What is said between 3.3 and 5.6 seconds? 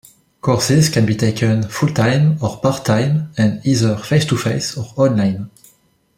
and either face-to-face or online.